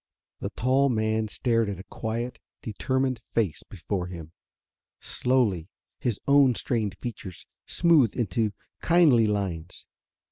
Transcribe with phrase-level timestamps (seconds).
[0.39, 4.31] The tall man stared at the quiet, determined face before him.
[4.99, 8.51] Slowly his own strained features smoothed into
[8.81, 9.85] kindly lines.